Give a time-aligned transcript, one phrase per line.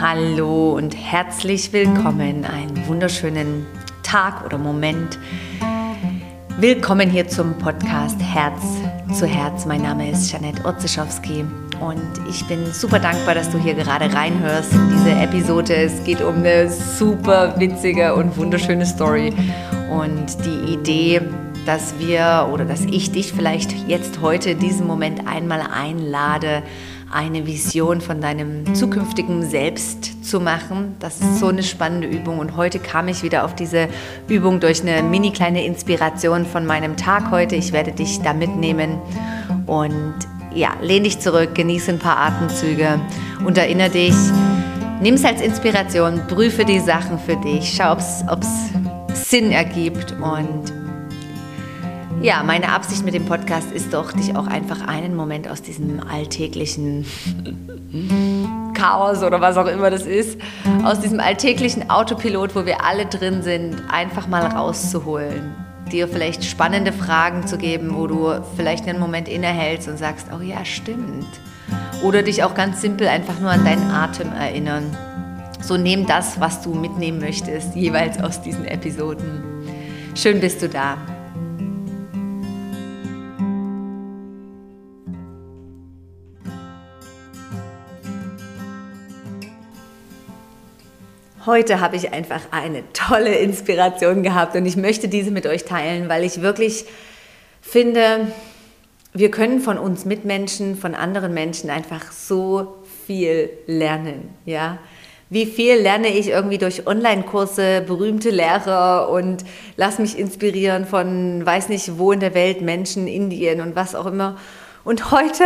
[0.00, 2.44] Hallo und herzlich willkommen.
[2.44, 3.66] Einen wunderschönen
[4.04, 5.18] Tag oder Moment.
[6.56, 8.62] Willkommen hier zum Podcast Herz
[9.12, 9.66] zu Herz.
[9.66, 11.44] Mein Name ist Janette Otzischowski
[11.80, 15.74] und ich bin super dankbar, dass du hier gerade reinhörst in diese Episode.
[15.74, 19.32] Es geht um eine super witzige und wunderschöne Story
[19.90, 21.22] und die Idee,
[21.66, 26.62] dass wir oder dass ich dich vielleicht jetzt heute diesen Moment einmal einlade,
[27.10, 30.96] eine Vision von deinem zukünftigen Selbst zu machen.
[30.98, 33.88] Das ist so eine spannende Übung und heute kam ich wieder auf diese
[34.28, 37.56] Übung durch eine mini kleine Inspiration von meinem Tag heute.
[37.56, 38.98] Ich werde dich da mitnehmen
[39.66, 40.14] und
[40.54, 43.00] ja, lehn dich zurück, genieße ein paar Atemzüge
[43.44, 44.14] und erinnere dich,
[45.00, 50.77] nimm es als Inspiration, prüfe die Sachen für dich, schau, ob es Sinn ergibt und
[52.20, 56.00] ja, meine Absicht mit dem Podcast ist doch, dich auch einfach einen Moment aus diesem
[56.00, 57.06] alltäglichen
[58.74, 60.38] Chaos oder was auch immer das ist,
[60.84, 65.54] aus diesem alltäglichen Autopilot, wo wir alle drin sind, einfach mal rauszuholen.
[65.92, 70.42] Dir vielleicht spannende Fragen zu geben, wo du vielleicht einen Moment innehältst und sagst, oh
[70.42, 71.26] ja, stimmt.
[72.02, 74.84] Oder dich auch ganz simpel einfach nur an deinen Atem erinnern.
[75.60, 79.42] So nimm das, was du mitnehmen möchtest, jeweils aus diesen Episoden.
[80.14, 80.96] Schön bist du da.
[91.48, 96.10] Heute habe ich einfach eine tolle Inspiration gehabt und ich möchte diese mit euch teilen,
[96.10, 96.84] weil ich wirklich
[97.62, 98.30] finde,
[99.14, 102.76] wir können von uns Mitmenschen, von anderen Menschen einfach so
[103.06, 104.76] viel lernen, ja.
[105.30, 109.42] Wie viel lerne ich irgendwie durch Online-Kurse, berühmte Lehrer und
[109.78, 114.04] lass mich inspirieren von weiß nicht wo in der Welt, Menschen, Indien und was auch
[114.04, 114.36] immer.
[114.84, 115.44] Und heute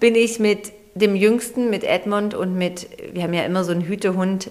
[0.00, 3.82] bin ich mit dem Jüngsten, mit Edmund und mit, wir haben ja immer so einen
[3.82, 4.50] Hütehund,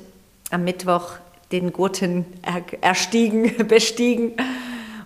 [0.52, 1.14] am Mittwoch
[1.52, 2.26] den Gurten
[2.82, 4.34] erstiegen, bestiegen.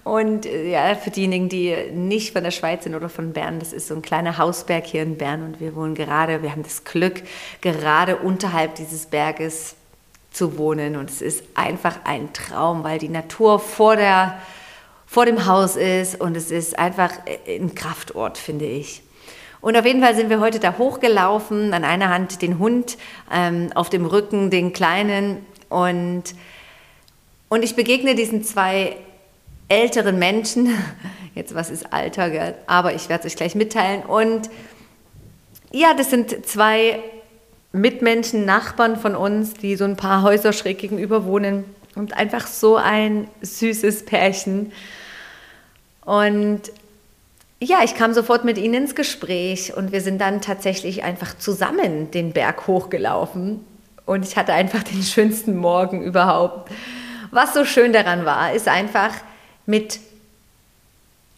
[0.03, 3.73] Und äh, ja, für diejenigen, die nicht von der Schweiz sind oder von Bern, das
[3.73, 6.83] ist so ein kleiner Hausberg hier in Bern und wir wohnen gerade, wir haben das
[6.83, 7.23] Glück,
[7.61, 9.75] gerade unterhalb dieses Berges
[10.31, 14.39] zu wohnen und es ist einfach ein Traum, weil die Natur vor, der,
[15.07, 19.01] vor dem Haus ist und es ist einfach äh, ein Kraftort, finde ich.
[19.65, 22.99] Und auf jeden Fall sind wir heute da hochgelaufen, an einer Hand den Hund,
[23.33, 25.43] ähm, auf dem Rücken den Kleinen.
[25.69, 26.35] Und,
[27.49, 28.95] und ich begegne diesen zwei
[29.67, 30.69] älteren Menschen.
[31.33, 34.03] Jetzt, was ist Alter, aber ich werde es euch gleich mitteilen.
[34.03, 34.51] Und
[35.71, 36.99] ja, das sind zwei
[37.71, 41.65] Mitmenschen, Nachbarn von uns, die so ein paar Häuser schräg gegenüber wohnen.
[41.95, 44.71] Und einfach so ein süßes Pärchen.
[46.05, 46.71] Und
[47.61, 52.11] ja, ich kam sofort mit ihnen ins Gespräch und wir sind dann tatsächlich einfach zusammen
[52.11, 53.65] den Berg hochgelaufen.
[54.05, 56.71] Und ich hatte einfach den schönsten Morgen überhaupt.
[57.31, 59.11] Was so schön daran war, ist einfach
[59.65, 59.99] mit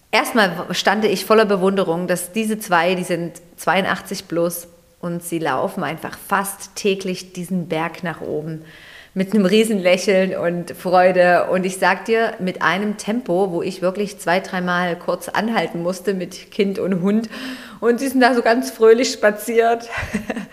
[0.09, 4.67] Erstmal stand ich voller Bewunderung, dass diese zwei, die sind 82 plus
[5.01, 8.63] und sie laufen einfach fast täglich diesen Berg nach oben
[9.17, 11.47] mit einem Riesenlächeln und Freude.
[11.49, 16.13] Und ich sag dir, mit einem Tempo, wo ich wirklich zwei, dreimal kurz anhalten musste
[16.13, 17.27] mit Kind und Hund.
[17.79, 19.89] Und sie sind da so ganz fröhlich spaziert.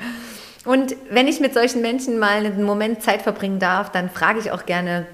[0.65, 4.51] Und wenn ich mit solchen Menschen mal einen Moment Zeit verbringen darf, dann frage ich
[4.51, 5.05] auch gerne,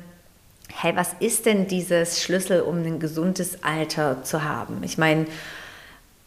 [0.73, 4.83] hey, was ist denn dieses Schlüssel, um ein gesundes Alter zu haben?
[4.85, 5.27] Ich meine,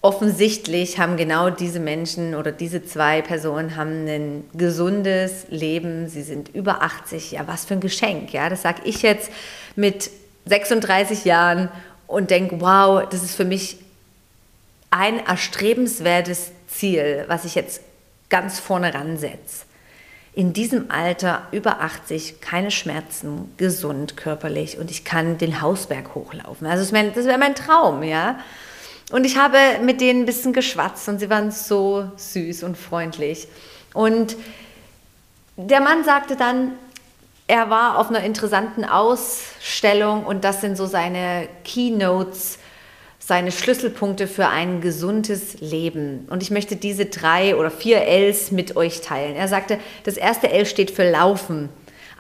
[0.03, 6.09] offensichtlich haben genau diese Menschen oder diese zwei Personen haben ein gesundes Leben.
[6.09, 7.31] Sie sind über 80.
[7.31, 8.34] Ja, was für ein Geschenk.
[8.34, 9.31] Ja, das sage ich jetzt
[9.78, 10.12] mit
[10.46, 11.69] 36 Jahren
[12.06, 13.78] und denke, wow, das ist für mich
[14.91, 17.81] ein erstrebenswertes Ziel, was ich jetzt
[18.30, 19.64] ganz vorne ransetze.
[20.34, 26.68] In diesem Alter über 80 keine Schmerzen, gesund körperlich und ich kann den Hausberg hochlaufen.
[26.68, 28.40] Also das wäre mein Traum, ja.
[29.13, 33.47] Und ich habe mit denen ein bisschen geschwatzt und sie waren so süß und freundlich.
[33.94, 34.35] Und
[35.55, 36.72] der Mann sagte dann,
[37.46, 42.58] er war auf einer interessanten Ausstellung und das sind so seine Keynotes,
[43.20, 46.26] seine Schlüsselpunkte für ein gesundes Leben.
[46.32, 49.35] Und ich möchte diese drei oder vier Ls mit euch teilen.
[49.35, 51.70] Er sagte, das erste L steht für Laufen.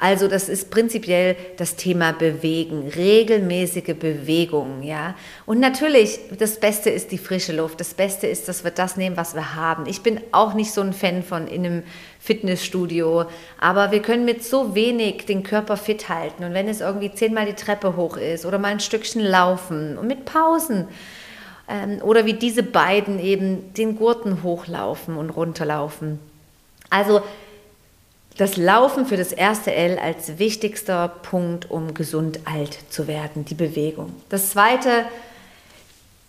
[0.03, 5.15] Also das ist prinzipiell das Thema Bewegen, regelmäßige Bewegung, ja.
[5.45, 7.79] Und natürlich, das Beste ist die frische Luft.
[7.79, 9.85] Das Beste ist, dass wir das nehmen, was wir haben.
[9.85, 11.83] Ich bin auch nicht so ein Fan von in einem
[12.19, 13.27] Fitnessstudio,
[13.61, 16.43] aber wir können mit so wenig den Körper fit halten.
[16.43, 20.07] Und wenn es irgendwie zehnmal die Treppe hoch ist oder mal ein Stückchen laufen und
[20.07, 20.89] mit Pausen
[21.69, 26.19] ähm, oder wie diese beiden eben den Gurten hochlaufen und runterlaufen.
[26.89, 27.21] Also
[28.37, 33.53] das Laufen für das erste L als wichtigster Punkt, um gesund alt zu werden, die
[33.53, 34.13] Bewegung.
[34.29, 35.05] Das zweite,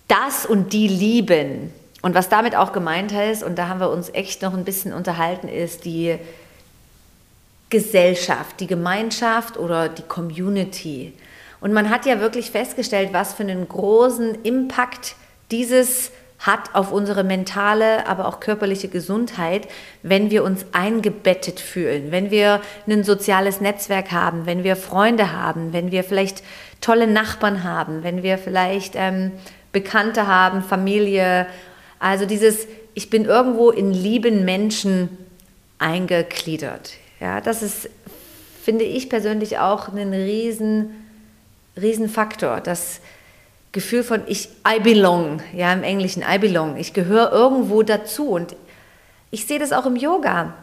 [0.08, 1.72] das und die lieben.
[2.02, 4.92] Und was damit auch gemeint ist, und da haben wir uns echt noch ein bisschen
[4.92, 6.18] unterhalten, ist die
[7.70, 11.14] Gesellschaft, die Gemeinschaft oder die Community.
[11.62, 15.16] Und man hat ja wirklich festgestellt, was für einen großen Impact
[15.50, 16.10] dieses
[16.44, 19.66] hat auf unsere mentale, aber auch körperliche Gesundheit,
[20.02, 25.72] wenn wir uns eingebettet fühlen, wenn wir ein soziales Netzwerk haben, wenn wir Freunde haben,
[25.72, 26.42] wenn wir vielleicht
[26.82, 29.32] tolle Nachbarn haben, wenn wir vielleicht ähm,
[29.72, 31.46] Bekannte haben, Familie.
[31.98, 35.08] Also dieses, ich bin irgendwo in lieben Menschen
[35.78, 36.92] eingegliedert.
[37.20, 37.88] Ja, das ist,
[38.62, 40.90] finde ich persönlich auch ein riesen,
[41.80, 43.00] riesen Faktor, das
[43.74, 48.56] Gefühl von ich, I belong, ja im Englischen, I belong, ich gehöre irgendwo dazu und
[49.30, 50.54] ich sehe das auch im Yoga.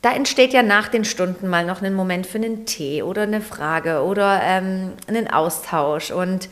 [0.00, 3.40] Da entsteht ja nach den Stunden mal noch ein Moment für einen Tee oder eine
[3.40, 6.48] Frage oder ähm, einen Austausch und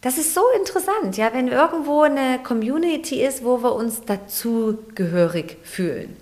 [0.00, 6.16] das ist so interessant, ja, wenn irgendwo eine Community ist, wo wir uns dazugehörig fühlen.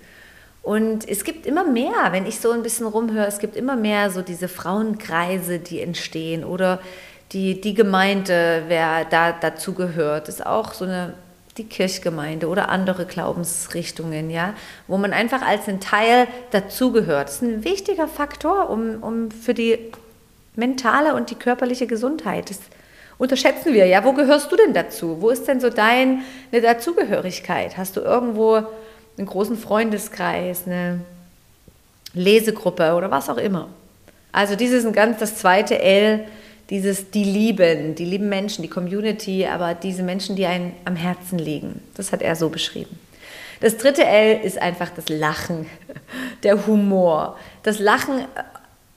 [0.61, 4.11] Und es gibt immer mehr, wenn ich so ein bisschen rumhöre, es gibt immer mehr
[4.11, 6.79] so diese Frauenkreise, die entstehen oder
[7.31, 11.13] die, die Gemeinde, wer da dazugehört, ist auch so eine
[11.57, 14.53] die Kirchgemeinde oder andere Glaubensrichtungen, ja,
[14.87, 17.27] wo man einfach als ein Teil dazugehört.
[17.27, 19.77] Das ist ein wichtiger Faktor, um, um für die
[20.55, 22.49] mentale und die körperliche Gesundheit.
[22.49, 22.59] Das
[23.17, 24.05] unterschätzen wir, ja.
[24.05, 25.17] Wo gehörst du denn dazu?
[25.19, 26.21] Wo ist denn so deine
[26.53, 27.75] Dazugehörigkeit?
[27.75, 28.63] Hast du irgendwo
[29.17, 31.01] einen großen Freundeskreis, eine
[32.13, 33.69] Lesegruppe oder was auch immer.
[34.31, 36.25] Also dieses ein ganz das zweite L,
[36.71, 41.37] dieses die lieben, die lieben Menschen, die Community, aber diese Menschen, die einen am Herzen
[41.37, 41.81] liegen.
[41.95, 42.97] Das hat er so beschrieben.
[43.59, 45.67] Das dritte L ist einfach das Lachen,
[46.43, 47.37] der Humor.
[47.63, 48.25] Das Lachen,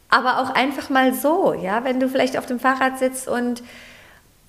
[0.08, 3.64] aber auch einfach mal so, ja, wenn du vielleicht auf dem Fahrrad sitzt und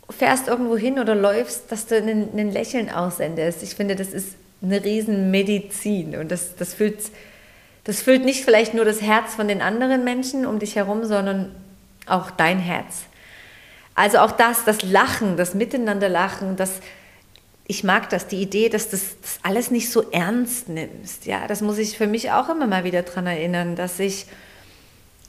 [0.08, 3.64] fährst irgendwo hin oder läufst, dass du ein Lächeln aussendest.
[3.64, 6.16] Ich finde, das ist eine Riesenmedizin.
[6.16, 7.00] Und das, das, füllt,
[7.86, 11.56] das füllt nicht vielleicht nur das Herz von den anderen Menschen um dich herum, sondern
[12.06, 13.06] auch dein Herz.
[13.96, 16.82] Also auch das, das Lachen, das Miteinanderlachen, das,
[17.66, 21.26] ich mag das, die Idee, dass du das, das alles nicht so ernst nimmst.
[21.26, 24.28] Ja, das muss ich für mich auch immer mal wieder daran erinnern, dass ich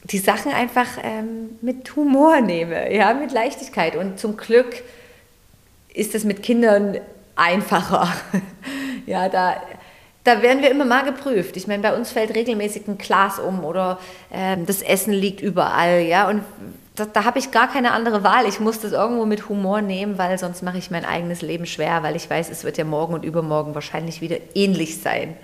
[0.02, 3.96] die Sachen einfach ähm, mit Humor nehme, ja, mit Leichtigkeit.
[3.96, 4.82] Und zum Glück
[5.94, 6.98] ist es mit Kindern
[7.34, 8.12] einfacher.
[9.06, 9.62] Ja, da,
[10.24, 11.56] da werden wir immer mal geprüft.
[11.56, 16.00] Ich meine, bei uns fällt regelmäßig ein Glas um oder äh, das Essen liegt überall,
[16.00, 16.42] ja, und
[16.96, 18.46] da, da habe ich gar keine andere Wahl.
[18.46, 22.02] Ich muss das irgendwo mit Humor nehmen, weil sonst mache ich mein eigenes Leben schwer,
[22.02, 25.37] weil ich weiß, es wird ja morgen und übermorgen wahrscheinlich wieder ähnlich sein.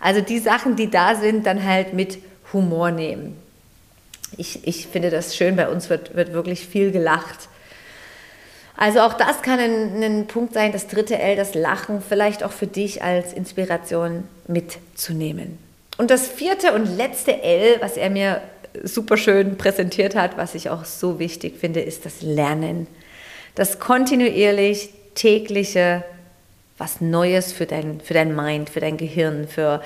[0.00, 2.18] Also die Sachen, die da sind, dann halt mit
[2.52, 3.36] Humor nehmen.
[4.36, 7.48] Ich, ich finde das schön, bei uns wird, wird wirklich viel gelacht.
[8.76, 12.52] Also auch das kann ein, ein, Punkt sein, das dritte L, das Lachen, vielleicht auch
[12.52, 15.58] für dich als Inspiration mitzunehmen.
[15.98, 18.40] Und das vierte und letzte L, was er mir
[18.82, 22.86] super schön präsentiert hat, was ich auch so wichtig finde, ist das Lernen.
[23.54, 26.04] Das kontinuierlich tägliche
[26.78, 29.82] was Neues für dein, für dein Mind, für dein Gehirn, für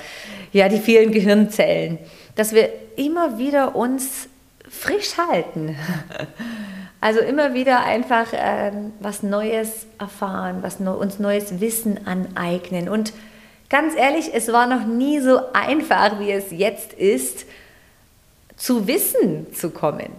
[0.51, 1.99] ja, die vielen Gehirnzellen.
[2.35, 4.27] Dass wir immer wieder uns
[4.69, 5.77] frisch halten.
[6.99, 12.89] Also immer wieder einfach ähm, was Neues erfahren, was no, uns neues Wissen aneignen.
[12.89, 13.13] Und
[13.69, 17.45] ganz ehrlich, es war noch nie so einfach, wie es jetzt ist,
[18.57, 20.09] zu Wissen zu kommen.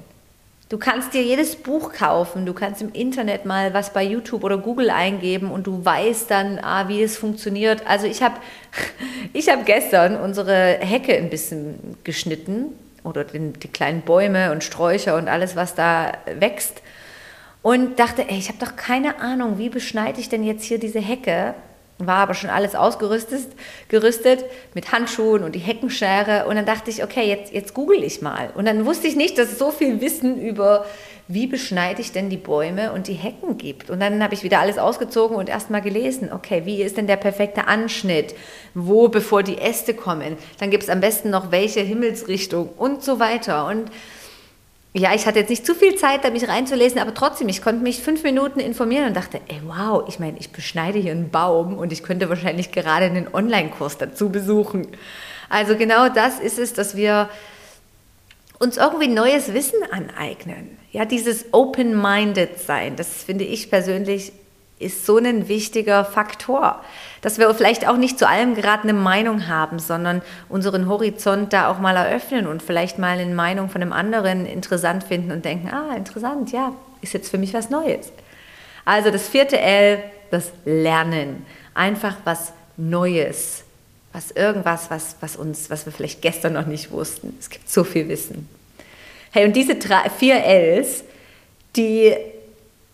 [0.69, 4.59] Du kannst dir jedes Buch kaufen, du kannst im Internet mal was bei YouTube oder
[4.59, 7.87] Google eingeben und du weißt dann, ah, wie es funktioniert.
[7.87, 8.37] Also ich habe
[9.33, 12.67] ich hab gestern unsere Hecke ein bisschen geschnitten
[13.03, 16.83] oder den, die kleinen Bäume und Sträucher und alles, was da wächst.
[17.63, 21.01] Und dachte, ey, ich habe doch keine Ahnung, wie beschneide ich denn jetzt hier diese
[21.01, 21.55] Hecke?
[21.99, 23.49] War aber schon alles ausgerüstet
[23.89, 26.47] gerüstet mit Handschuhen und die Heckenschere.
[26.47, 28.51] Und dann dachte ich, okay, jetzt, jetzt google ich mal.
[28.55, 30.85] Und dann wusste ich nicht, dass es so viel Wissen über
[31.29, 33.91] wie beschneide ich denn die Bäume und die Hecken gibt.
[33.91, 37.07] Und dann habe ich wieder alles ausgezogen und erst mal gelesen, okay, wie ist denn
[37.07, 38.35] der perfekte Anschnitt?
[38.73, 40.39] Wo, bevor die Äste kommen?
[40.59, 43.67] Dann gibt es am besten noch welche Himmelsrichtung und so weiter.
[43.67, 43.91] Und
[44.95, 47.83] ja, ich hatte jetzt nicht zu viel Zeit, da mich reinzulesen, aber trotzdem, ich konnte
[47.83, 51.77] mich fünf Minuten informieren und dachte, ey, wow, ich meine, ich beschneide hier einen Baum
[51.77, 54.87] und ich könnte wahrscheinlich gerade einen Online-Kurs dazu besuchen.
[55.51, 57.29] Also genau das ist es, dass wir
[58.59, 60.79] uns irgendwie neues Wissen aneignen.
[60.91, 64.33] Ja, dieses Open-Minded sein, das finde ich persönlich
[64.79, 66.83] ist so ein wichtiger Faktor,
[67.21, 71.69] dass wir vielleicht auch nicht zu allem gerade eine Meinung haben, sondern unseren Horizont da
[71.69, 75.69] auch mal eröffnen und vielleicht mal eine Meinung von einem anderen interessant finden und denken,
[75.69, 78.13] ah, interessant, ja, ist jetzt für mich was Neues.
[78.85, 81.45] Also das vierte L, das Lernen.
[81.75, 83.65] Einfach was Neues.
[84.13, 87.37] Was irgendwas, was, was uns, was wir vielleicht gestern noch nicht wussten.
[87.39, 88.49] Es gibt so viel Wissen.
[89.31, 91.05] Hey, und diese drei, vier Ls,
[91.77, 92.15] die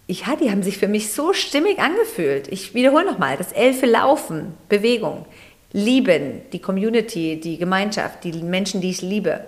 [0.06, 2.48] ja, die haben sich für mich so stimmig angefühlt.
[2.48, 5.24] Ich wiederhole nochmal, das L für Laufen, Bewegung,
[5.72, 9.44] Lieben, die Community, die Gemeinschaft, die Menschen, die ich liebe.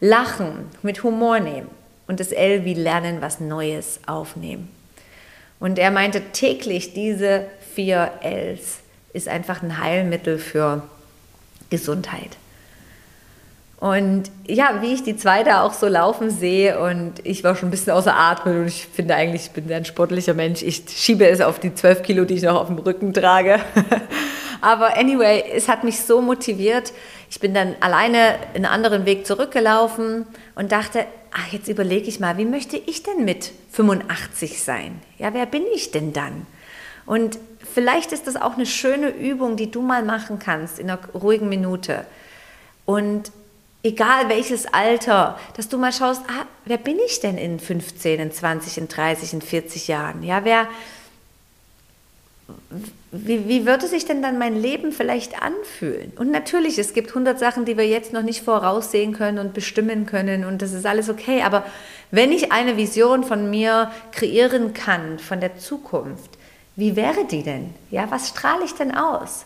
[0.00, 1.68] Lachen, mit Humor nehmen.
[2.06, 4.68] Und das L wie Lernen, was Neues aufnehmen.
[5.58, 8.80] Und er meinte, täglich diese vier Ls
[9.14, 10.82] ist einfach ein Heilmittel für
[11.70, 12.36] Gesundheit.
[13.84, 17.70] Und ja, wie ich die zweite auch so laufen sehe und ich war schon ein
[17.70, 20.62] bisschen außer Atem und ich finde eigentlich, ich bin ein sportlicher Mensch.
[20.62, 23.60] Ich schiebe es auf die 12 Kilo, die ich noch auf dem Rücken trage.
[24.62, 26.94] Aber anyway, es hat mich so motiviert.
[27.28, 30.24] Ich bin dann alleine einen anderen Weg zurückgelaufen
[30.54, 34.98] und dachte, ach, jetzt überlege ich mal, wie möchte ich denn mit 85 sein?
[35.18, 36.46] Ja, wer bin ich denn dann?
[37.04, 37.38] Und
[37.74, 41.50] vielleicht ist das auch eine schöne Übung, die du mal machen kannst in einer ruhigen
[41.50, 42.06] Minute.
[42.86, 43.30] Und
[43.84, 48.32] egal welches Alter, dass du mal schaust, ah, wer bin ich denn in 15, in
[48.32, 50.22] 20, in 30, in 40 Jahren?
[50.22, 50.66] Ja, wer,
[53.12, 56.12] wie, wie würde sich denn dann mein Leben vielleicht anfühlen?
[56.16, 60.06] Und natürlich, es gibt 100 Sachen, die wir jetzt noch nicht voraussehen können und bestimmen
[60.06, 61.64] können und das ist alles okay, aber
[62.10, 66.30] wenn ich eine Vision von mir kreieren kann, von der Zukunft,
[66.76, 67.74] wie wäre die denn?
[67.90, 69.44] Ja, was strahle ich denn aus?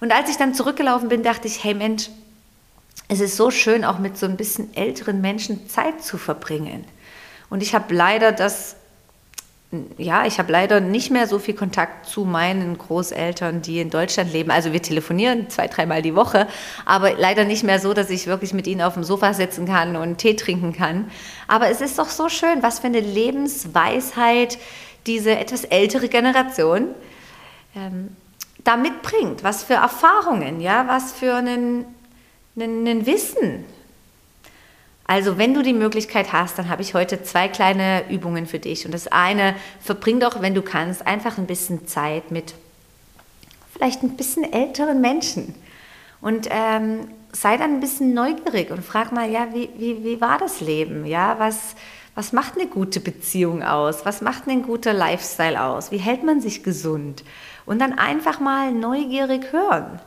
[0.00, 2.10] Und als ich dann zurückgelaufen bin, dachte ich, hey Mensch,
[3.08, 6.84] es ist so schön, auch mit so ein bisschen älteren Menschen Zeit zu verbringen.
[7.48, 8.76] Und ich habe leider das,
[9.96, 14.32] ja, ich habe leider nicht mehr so viel Kontakt zu meinen Großeltern, die in Deutschland
[14.32, 14.50] leben.
[14.50, 16.48] Also wir telefonieren zwei, dreimal die Woche,
[16.84, 19.94] aber leider nicht mehr so, dass ich wirklich mit ihnen auf dem Sofa sitzen kann
[19.94, 21.10] und Tee trinken kann.
[21.46, 24.58] Aber es ist doch so schön, was für eine Lebensweisheit
[25.06, 26.88] diese etwas ältere Generation
[27.76, 28.16] ähm,
[28.64, 31.84] da mitbringt, was für Erfahrungen, ja, was für einen
[32.56, 33.64] ein Wissen.
[35.06, 38.86] Also wenn du die Möglichkeit hast, dann habe ich heute zwei kleine Übungen für dich.
[38.86, 42.54] Und das eine, verbring doch, wenn du kannst, einfach ein bisschen Zeit mit
[43.72, 45.54] vielleicht ein bisschen älteren Menschen.
[46.20, 50.38] Und ähm, sei dann ein bisschen neugierig und frag mal, ja, wie, wie, wie war
[50.38, 51.06] das Leben?
[51.06, 51.76] Ja, was,
[52.14, 54.04] was macht eine gute Beziehung aus?
[54.06, 55.92] Was macht ein guter Lifestyle aus?
[55.92, 57.22] Wie hält man sich gesund?
[57.66, 60.00] Und dann einfach mal neugierig hören.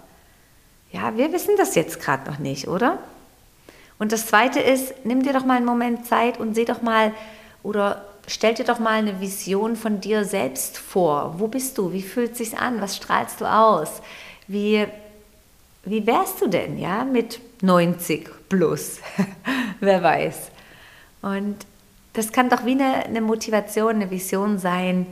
[0.91, 3.00] Ja, wir wissen das jetzt gerade noch nicht, oder?
[4.00, 7.13] Und das Zweite ist, nimm dir doch mal einen Moment Zeit und seh doch mal
[7.63, 11.36] oder stell dir doch mal eine Vision von dir selbst vor.
[11.38, 11.91] Wo bist du?
[11.91, 12.81] Wie fühlt es sich an?
[12.81, 14.01] Was strahlst du aus?
[14.48, 14.86] Wie,
[15.84, 19.00] wie wärst du denn, ja, mit 90 plus?
[19.79, 20.50] Wer weiß.
[21.22, 21.58] Und
[22.13, 25.05] das kann doch wie eine, eine Motivation, eine Vision sein,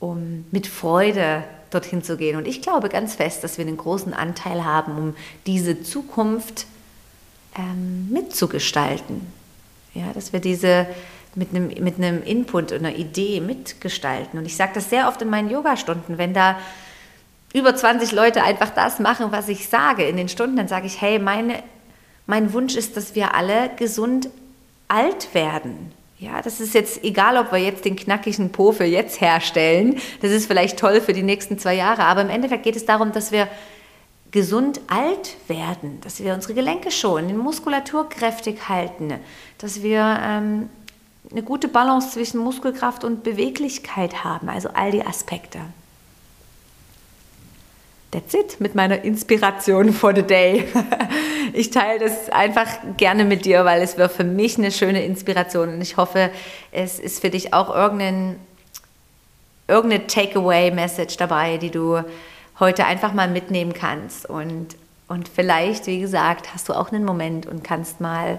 [0.00, 2.36] um mit Freude dorthin zu gehen.
[2.36, 6.66] Und ich glaube ganz fest, dass wir einen großen Anteil haben, um diese Zukunft
[7.56, 9.26] ähm, mitzugestalten.
[9.94, 10.86] Ja, dass wir diese
[11.34, 14.38] mit einem, mit einem Input, einer Idee mitgestalten.
[14.38, 16.58] Und ich sage das sehr oft in meinen Yogastunden, wenn da
[17.54, 21.00] über 20 Leute einfach das machen, was ich sage in den Stunden, dann sage ich,
[21.00, 21.62] hey, meine,
[22.26, 24.28] mein Wunsch ist, dass wir alle gesund
[24.88, 25.92] alt werden.
[26.22, 29.98] Ja, das ist jetzt egal, ob wir jetzt den knackigen Po für jetzt herstellen.
[30.20, 32.04] Das ist vielleicht toll für die nächsten zwei Jahre.
[32.04, 33.48] Aber im Endeffekt geht es darum, dass wir
[34.30, 39.14] gesund alt werden, dass wir unsere Gelenke schonen, die Muskulatur kräftig halten,
[39.58, 40.70] dass wir ähm,
[41.28, 44.48] eine gute Balance zwischen Muskelkraft und Beweglichkeit haben.
[44.48, 45.58] Also all die Aspekte.
[48.12, 50.68] That's it mit meiner Inspiration for the day.
[51.54, 52.66] Ich teile das einfach
[52.96, 56.30] gerne mit dir, weil es wäre für mich eine schöne Inspiration und ich hoffe,
[56.70, 58.36] es ist für dich auch irgendein,
[59.68, 62.02] irgendeine Takeaway-Message dabei, die du
[62.58, 64.24] heute einfach mal mitnehmen kannst.
[64.24, 64.76] Und,
[65.08, 68.38] und vielleicht, wie gesagt, hast du auch einen Moment und kannst mal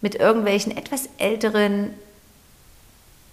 [0.00, 1.90] mit irgendwelchen etwas älteren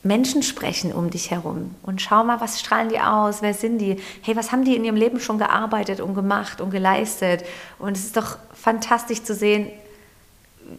[0.03, 3.97] Menschen sprechen um dich herum und schau mal, was strahlen die aus, wer sind die,
[4.21, 7.43] hey, was haben die in ihrem Leben schon gearbeitet und gemacht und geleistet
[7.79, 9.69] und es ist doch fantastisch zu sehen,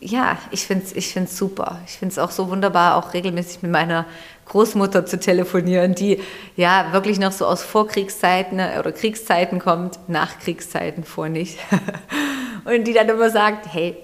[0.00, 1.80] ja, ich finde es ich find's super.
[1.86, 4.04] Ich finde es auch so wunderbar, auch regelmäßig mit meiner
[4.46, 6.20] Großmutter zu telefonieren, die
[6.56, 11.58] ja wirklich noch so aus Vorkriegszeiten oder Kriegszeiten kommt, Nachkriegszeiten vor nicht.
[12.64, 13.96] Und die dann immer sagt, hey,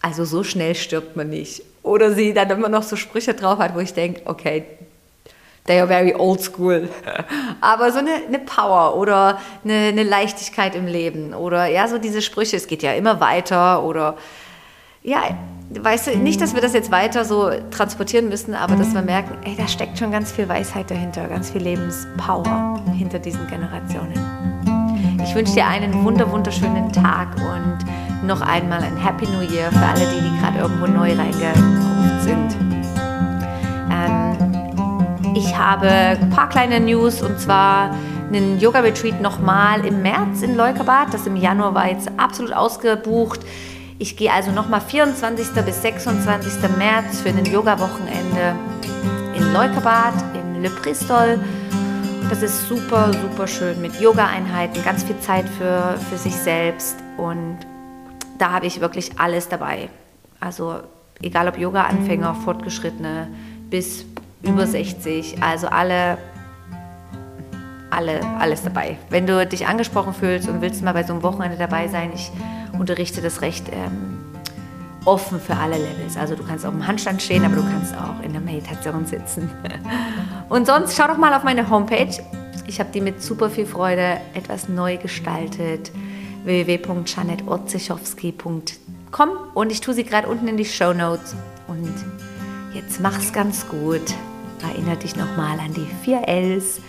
[0.00, 1.62] also so schnell stirbt man nicht.
[1.86, 4.64] Oder sie dann immer noch so Sprüche drauf hat, wo ich denke, okay,
[5.66, 6.88] they are very old school.
[7.60, 12.22] Aber so eine, eine Power oder eine, eine, Leichtigkeit im Leben oder ja, so diese
[12.22, 14.16] Sprüche, es geht ja immer weiter oder
[15.04, 15.22] ja,
[15.70, 19.36] weißt du, nicht, dass wir das jetzt weiter so transportieren müssen, aber dass wir merken,
[19.44, 24.14] ey, da steckt schon ganz viel Weisheit dahinter, ganz viel Lebenspower hinter diesen Generationen.
[25.22, 27.78] Ich wünsche dir einen wunder, wunderschönen Tag und
[28.22, 32.56] noch einmal ein Happy New Year für alle, die, die gerade irgendwo neu reingerufen sind.
[33.90, 37.90] Ähm, ich habe ein paar kleine News und zwar
[38.28, 41.12] einen Yoga-Retreat nochmal im März in Leukabad.
[41.12, 43.40] Das im Januar war jetzt absolut ausgebucht.
[43.98, 45.48] Ich gehe also nochmal 24.
[45.64, 46.52] bis 26.
[46.76, 48.54] März für ein Yoga-Wochenende
[49.34, 51.38] in Leukabad, in Le Bristol.
[52.28, 57.58] Das ist super, super schön mit Yoga-Einheiten, ganz viel Zeit für, für sich selbst und
[58.38, 59.88] da habe ich wirklich alles dabei.
[60.40, 60.80] Also
[61.22, 63.28] egal ob Yoga-Anfänger, Fortgeschrittene
[63.70, 64.04] bis
[64.42, 66.18] über 60, also alle,
[67.90, 68.96] alle, alles dabei.
[69.10, 72.30] Wenn du dich angesprochen fühlst und willst mal bei so einem Wochenende dabei sein, ich
[72.78, 74.18] unterrichte das recht ähm,
[75.04, 76.16] offen für alle Levels.
[76.16, 79.50] Also du kannst auch im Handstand stehen, aber du kannst auch in der Meditation sitzen.
[80.48, 82.10] Und sonst schau doch mal auf meine Homepage.
[82.66, 85.92] Ich habe die mit super viel Freude etwas neu gestaltet.
[86.46, 91.36] www.janetotzichowski.com und ich tue sie gerade unten in die Show Notes.
[91.68, 91.94] Und
[92.72, 94.02] jetzt mach's ganz gut.
[94.62, 96.80] Erinnere dich nochmal an die vier Ls.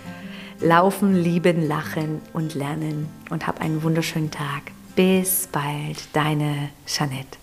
[0.61, 3.09] Laufen, lieben, lachen und lernen.
[3.29, 4.71] Und hab einen wunderschönen Tag.
[4.95, 7.37] Bis bald, deine Jeanette.